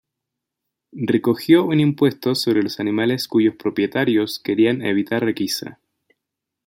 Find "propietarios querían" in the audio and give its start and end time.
3.55-4.81